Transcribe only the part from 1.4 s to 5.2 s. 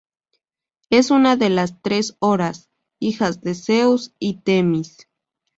las tres Horas, hijas de Zeus y Temis.